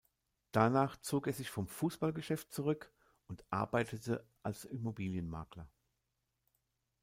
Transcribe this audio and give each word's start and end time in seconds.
Danach 0.51 0.97
zog 0.99 1.27
er 1.27 1.33
sich 1.33 1.51
vom 1.51 1.67
Fußballgeschäft 1.67 2.51
zurück 2.51 2.91
und 3.27 3.45
arbeitete 3.51 4.25
als 4.41 4.65
Immobilienmakler. 4.65 5.69